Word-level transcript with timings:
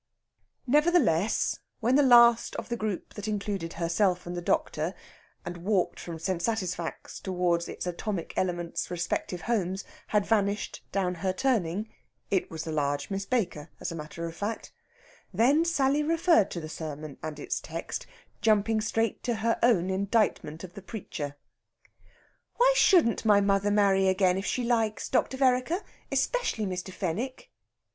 Nevertheless, 0.65 1.59
when 1.79 1.93
the 1.93 2.01
last 2.01 2.55
of 2.55 2.69
the 2.69 2.75
group 2.75 3.13
that 3.13 3.27
included 3.27 3.73
herself 3.73 4.25
and 4.25 4.35
the 4.35 4.41
doctor, 4.41 4.95
and 5.45 5.57
walked 5.57 5.99
from 5.99 6.17
St. 6.17 6.41
Satisfax 6.41 7.19
towards 7.21 7.67
its 7.69 7.85
atomic 7.85 8.33
elements' 8.35 8.89
respective 8.89 9.41
homes, 9.41 9.83
had 10.07 10.25
vanished 10.25 10.81
down 10.91 11.13
her 11.21 11.31
turning 11.31 11.87
it 12.31 12.49
was 12.49 12.63
the 12.63 12.71
large 12.71 13.11
Miss 13.11 13.27
Baker, 13.27 13.69
as 13.79 13.91
a 13.91 13.95
matter 13.95 14.25
of 14.25 14.35
fact 14.35 14.73
then 15.31 15.63
Sally 15.63 16.01
referred 16.01 16.49
to 16.49 16.59
the 16.59 16.67
sermon 16.67 17.19
and 17.21 17.37
its 17.37 17.59
text, 17.61 18.07
jumping 18.41 18.81
straight 18.81 19.21
to 19.25 19.35
her 19.35 19.59
own 19.61 19.91
indictment 19.91 20.63
of 20.63 20.73
the 20.73 20.81
preacher. 20.81 21.35
"Why 22.55 22.73
shouldn't 22.75 23.23
my 23.23 23.39
mother 23.39 23.69
marry 23.69 24.07
again 24.07 24.39
if 24.39 24.47
she 24.47 24.63
likes, 24.63 25.09
Dr. 25.09 25.37
Vereker 25.37 25.83
especially 26.11 26.65
Mr. 26.65 26.91
Fenwick?" 26.91 27.51